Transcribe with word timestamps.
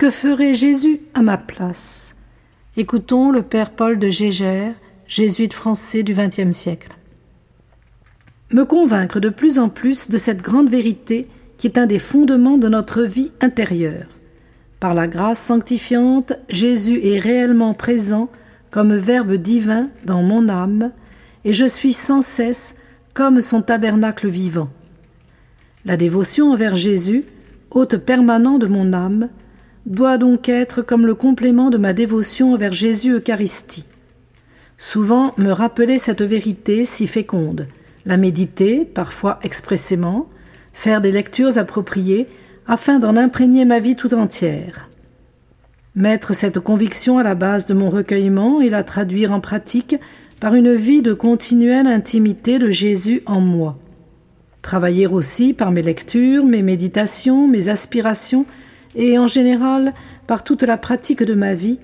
Que 0.00 0.08
ferait 0.08 0.54
Jésus 0.54 1.02
à 1.12 1.20
ma 1.20 1.36
place? 1.36 2.16
Écoutons 2.78 3.30
le 3.30 3.42
Père 3.42 3.68
Paul 3.68 3.98
de 3.98 4.08
Gégère, 4.08 4.72
jésuite 5.06 5.52
français 5.52 6.02
du 6.02 6.14
XXe 6.14 6.56
siècle. 6.56 6.96
Me 8.50 8.64
convaincre 8.64 9.20
de 9.20 9.28
plus 9.28 9.58
en 9.58 9.68
plus 9.68 10.08
de 10.08 10.16
cette 10.16 10.40
grande 10.40 10.70
vérité 10.70 11.28
qui 11.58 11.66
est 11.66 11.76
un 11.76 11.84
des 11.84 11.98
fondements 11.98 12.56
de 12.56 12.70
notre 12.70 13.02
vie 13.02 13.30
intérieure. 13.42 14.06
Par 14.80 14.94
la 14.94 15.06
grâce 15.06 15.38
sanctifiante, 15.38 16.32
Jésus 16.48 16.98
est 17.04 17.18
réellement 17.18 17.74
présent 17.74 18.30
comme 18.70 18.96
Verbe 18.96 19.34
divin 19.34 19.90
dans 20.06 20.22
mon 20.22 20.48
âme, 20.48 20.92
et 21.44 21.52
je 21.52 21.66
suis 21.66 21.92
sans 21.92 22.22
cesse 22.22 22.78
comme 23.12 23.42
son 23.42 23.60
tabernacle 23.60 24.28
vivant. 24.28 24.70
La 25.84 25.98
dévotion 25.98 26.52
envers 26.52 26.74
Jésus, 26.74 27.26
hôte 27.70 27.98
permanent 27.98 28.56
de 28.56 28.66
mon 28.66 28.94
âme, 28.94 29.28
doit 29.86 30.18
donc 30.18 30.48
être 30.48 30.82
comme 30.82 31.06
le 31.06 31.14
complément 31.14 31.70
de 31.70 31.78
ma 31.78 31.92
dévotion 31.92 32.54
envers 32.54 32.72
Jésus 32.72 33.12
Eucharistie. 33.12 33.86
Souvent 34.78 35.34
me 35.36 35.50
rappeler 35.50 35.98
cette 35.98 36.22
vérité 36.22 36.84
si 36.84 37.06
féconde, 37.06 37.66
la 38.06 38.16
méditer, 38.16 38.84
parfois 38.84 39.38
expressément, 39.42 40.28
faire 40.72 41.00
des 41.00 41.12
lectures 41.12 41.58
appropriées 41.58 42.28
afin 42.66 42.98
d'en 42.98 43.16
imprégner 43.16 43.64
ma 43.64 43.80
vie 43.80 43.96
tout 43.96 44.14
entière. 44.14 44.88
Mettre 45.94 46.34
cette 46.34 46.60
conviction 46.60 47.18
à 47.18 47.22
la 47.22 47.34
base 47.34 47.66
de 47.66 47.74
mon 47.74 47.90
recueillement 47.90 48.60
et 48.60 48.70
la 48.70 48.84
traduire 48.84 49.32
en 49.32 49.40
pratique 49.40 49.96
par 50.38 50.54
une 50.54 50.74
vie 50.74 51.02
de 51.02 51.12
continuelle 51.12 51.86
intimité 51.86 52.58
de 52.58 52.70
Jésus 52.70 53.22
en 53.26 53.40
moi. 53.40 53.76
Travailler 54.62 55.06
aussi 55.06 55.52
par 55.52 55.72
mes 55.72 55.82
lectures, 55.82 56.44
mes 56.44 56.62
méditations, 56.62 57.48
mes 57.48 57.68
aspirations 57.68 58.46
et 58.94 59.18
en 59.18 59.26
général 59.26 59.94
par 60.26 60.44
toute 60.44 60.62
la 60.62 60.76
pratique 60.76 61.22
de 61.22 61.34
ma 61.34 61.54
vie 61.54 61.78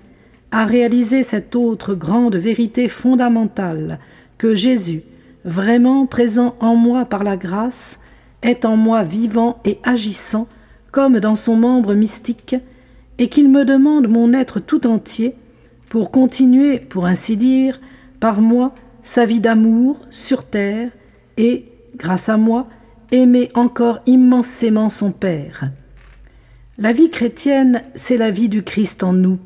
à 0.51 0.65
réaliser 0.65 1.23
cette 1.23 1.57
autre 1.57 1.95
grande 1.95 2.37
vérité 2.37 2.89
fondamentale 2.89 3.99
que 4.39 4.55
Jésus, 4.55 5.03
vraiment 5.45 6.07
présent 6.07 6.55
en 6.61 6.77
moi 6.77 7.05
par 7.05 7.25
la 7.25 7.37
grâce, 7.37 8.01
est 8.43 8.65
en 8.65 8.77
moi 8.77 9.03
vivant 9.03 9.59
et 9.65 9.79
agissant 9.83 10.47
comme 10.93 11.21
dans 11.21 11.35
son 11.35 11.57
membre 11.57 11.93
mystique, 11.93 12.57
et 13.19 13.29
qu'il 13.29 13.51
me 13.51 13.65
demande 13.65 14.09
mon 14.09 14.33
être 14.33 14.61
tout 14.61 14.87
entier 14.87 15.35
pour 15.91 16.11
continuer, 16.11 16.79
pour 16.79 17.07
ainsi 17.07 17.37
dire, 17.37 17.81
par 18.19 18.41
moi 18.41 18.75
sa 19.03 19.27
vie 19.27 19.41
d'amour 19.41 20.01
sur 20.11 20.45
terre 20.45 20.91
et, 21.37 21.67
grâce 21.97 22.29
à 22.29 22.37
moi, 22.37 22.67
aimer 23.13 23.51
encore 23.55 24.01
immensément 24.07 24.89
son 24.89 25.13
Père. 25.13 25.71
La 26.79 26.93
vie 26.93 27.09
chrétienne, 27.09 27.83
c'est 27.95 28.19
la 28.19 28.31
vie 28.31 28.51
du 28.51 28.63
Christ 28.63 29.03
en 29.03 29.15
nous. 29.15 29.39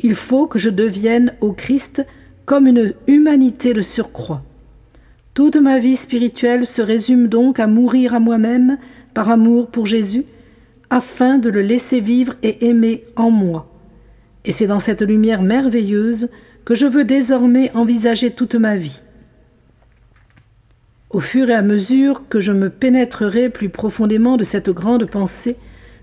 Il 0.00 0.16
faut 0.16 0.48
que 0.48 0.58
je 0.58 0.68
devienne 0.68 1.32
au 1.40 1.52
Christ 1.52 2.04
comme 2.44 2.66
une 2.66 2.92
humanité 3.06 3.72
de 3.72 3.82
surcroît. 3.82 4.42
Toute 5.32 5.56
ma 5.56 5.78
vie 5.78 5.94
spirituelle 5.94 6.66
se 6.66 6.82
résume 6.82 7.28
donc 7.28 7.60
à 7.60 7.68
mourir 7.68 8.14
à 8.14 8.20
moi-même 8.20 8.78
par 9.14 9.30
amour 9.30 9.68
pour 9.68 9.86
Jésus, 9.86 10.24
afin 10.90 11.38
de 11.38 11.50
le 11.50 11.62
laisser 11.62 12.00
vivre 12.00 12.34
et 12.42 12.66
aimer 12.66 13.04
en 13.14 13.30
moi. 13.30 13.72
Et 14.44 14.50
c'est 14.50 14.66
dans 14.66 14.80
cette 14.80 15.02
lumière 15.02 15.42
merveilleuse 15.42 16.30
que 16.64 16.74
je 16.74 16.86
veux 16.86 17.04
désormais 17.04 17.70
envisager 17.74 18.32
toute 18.32 18.56
ma 18.56 18.74
vie. 18.74 19.02
Au 21.10 21.20
fur 21.20 21.48
et 21.48 21.54
à 21.54 21.62
mesure 21.62 22.24
que 22.28 22.40
je 22.40 22.50
me 22.50 22.70
pénétrerai 22.70 23.50
plus 23.50 23.68
profondément 23.68 24.36
de 24.36 24.44
cette 24.44 24.70
grande 24.70 25.04
pensée, 25.04 25.56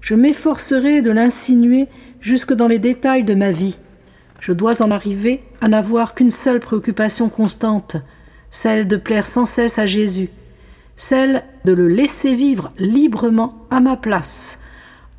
je 0.04 0.16
m'efforcerai 0.16 1.02
de 1.02 1.12
l'insinuer 1.12 1.88
jusque 2.20 2.54
dans 2.54 2.68
les 2.68 2.78
détails 2.78 3.24
de 3.24 3.34
ma 3.34 3.52
vie. 3.52 3.78
Je 4.42 4.52
dois 4.52 4.84
en 4.84 4.92
arriver 4.92 5.42
à 5.62 5.70
n'avoir 5.70 6.14
qu'une 6.14 6.30
seule 6.30 6.60
préoccupation 6.60 7.30
constante, 7.30 7.96
celle 8.52 8.86
de 8.86 8.98
plaire 8.98 9.26
sans 9.26 9.46
cesse 9.46 9.80
à 9.80 9.86
Jésus, 9.86 10.28
celle 10.98 11.44
de 11.64 11.72
le 11.72 11.88
laisser 11.88 12.36
vivre 12.36 12.74
librement 12.78 13.66
à 13.72 13.80
ma 13.80 13.96
place, 13.96 14.60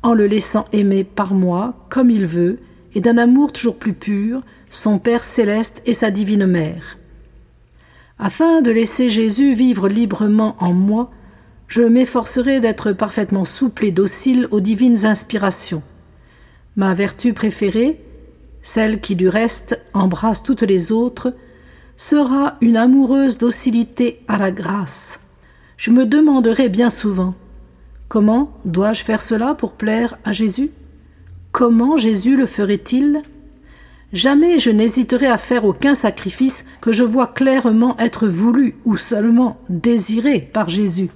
en 0.03 0.13
le 0.13 0.27
laissant 0.27 0.65
aimer 0.71 1.03
par 1.03 1.33
moi 1.33 1.73
comme 1.89 2.11
il 2.11 2.27
veut, 2.27 2.59
et 2.93 3.01
d'un 3.01 3.17
amour 3.17 3.51
toujours 3.51 3.79
plus 3.79 3.93
pur, 3.93 4.43
son 4.69 4.99
Père 4.99 5.23
céleste 5.23 5.81
et 5.87 5.93
sa 5.93 6.11
divine 6.11 6.45
Mère. 6.45 6.99
Afin 8.19 8.61
de 8.61 8.69
laisser 8.69 9.09
Jésus 9.09 9.55
vivre 9.55 9.89
librement 9.89 10.55
en 10.59 10.73
moi, 10.73 11.09
je 11.67 11.81
m'efforcerai 11.81 12.59
d'être 12.59 12.91
parfaitement 12.91 13.45
souple 13.45 13.85
et 13.85 13.91
docile 13.91 14.47
aux 14.51 14.59
divines 14.59 15.05
inspirations. 15.05 15.83
Ma 16.75 16.93
vertu 16.93 17.33
préférée, 17.33 18.01
celle 18.61 18.99
qui 18.99 19.15
du 19.15 19.29
reste 19.29 19.79
embrasse 19.93 20.43
toutes 20.43 20.63
les 20.63 20.91
autres, 20.91 21.33
sera 21.97 22.55
une 22.61 22.77
amoureuse 22.77 23.37
docilité 23.37 24.21
à 24.27 24.37
la 24.37 24.51
grâce. 24.51 25.19
Je 25.77 25.91
me 25.91 26.05
demanderai 26.05 26.69
bien 26.69 26.89
souvent 26.89 27.35
comment 28.07 28.51
dois-je 28.65 29.03
faire 29.03 29.21
cela 29.21 29.55
pour 29.55 29.73
plaire 29.73 30.17
à 30.23 30.31
Jésus? 30.31 30.71
Comment 31.51 31.97
Jésus 31.97 32.35
le 32.35 32.45
ferait-il? 32.45 33.21
Jamais 34.13 34.59
je 34.59 34.69
n'hésiterai 34.69 35.27
à 35.27 35.37
faire 35.37 35.65
aucun 35.65 35.95
sacrifice 35.95 36.65
que 36.79 36.91
je 36.91 37.03
vois 37.03 37.27
clairement 37.27 37.97
être 37.97 38.27
voulu 38.27 38.75
ou 38.85 38.97
seulement 38.97 39.57
désiré 39.69 40.39
par 40.39 40.69
Jésus. 40.69 41.09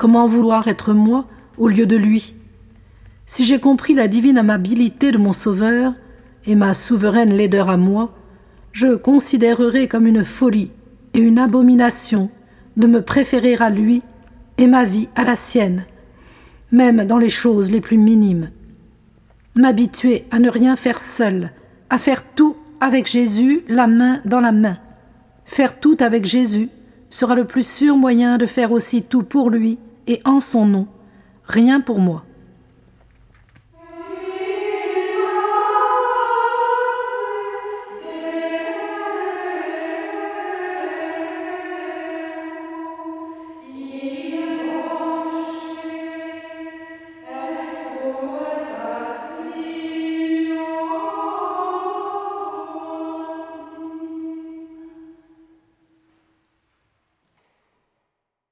Comment 0.00 0.26
vouloir 0.26 0.66
être 0.66 0.94
moi 0.94 1.26
au 1.58 1.68
lieu 1.68 1.84
de 1.84 1.94
lui? 1.94 2.32
Si 3.26 3.44
j'ai 3.44 3.58
compris 3.60 3.92
la 3.92 4.08
divine 4.08 4.38
amabilité 4.38 5.12
de 5.12 5.18
mon 5.18 5.34
Sauveur 5.34 5.92
et 6.46 6.54
ma 6.54 6.72
souveraine 6.72 7.34
laideur 7.34 7.68
à 7.68 7.76
moi, 7.76 8.14
je 8.72 8.94
considérerai 8.94 9.88
comme 9.88 10.06
une 10.06 10.24
folie 10.24 10.70
et 11.12 11.18
une 11.18 11.38
abomination 11.38 12.30
de 12.78 12.86
me 12.86 13.02
préférer 13.02 13.56
à 13.56 13.68
lui 13.68 14.00
et 14.56 14.66
ma 14.66 14.86
vie 14.86 15.10
à 15.16 15.24
la 15.24 15.36
sienne, 15.36 15.84
même 16.72 17.04
dans 17.04 17.18
les 17.18 17.28
choses 17.28 17.70
les 17.70 17.82
plus 17.82 17.98
minimes. 17.98 18.48
M'habituer 19.54 20.24
à 20.30 20.38
ne 20.38 20.48
rien 20.48 20.76
faire 20.76 20.98
seul, 20.98 21.50
à 21.90 21.98
faire 21.98 22.22
tout 22.24 22.56
avec 22.80 23.06
Jésus, 23.06 23.64
la 23.68 23.86
main 23.86 24.22
dans 24.24 24.40
la 24.40 24.52
main. 24.52 24.78
Faire 25.44 25.78
tout 25.78 25.98
avec 26.00 26.24
Jésus 26.24 26.70
sera 27.10 27.34
le 27.34 27.44
plus 27.44 27.68
sûr 27.68 27.98
moyen 27.98 28.38
de 28.38 28.46
faire 28.46 28.72
aussi 28.72 29.02
tout 29.02 29.24
pour 29.24 29.50
lui 29.50 29.78
et 30.10 30.20
en 30.24 30.40
son 30.40 30.66
nom, 30.66 30.88
rien 31.44 31.80
pour 31.80 32.00
moi. 32.00 32.24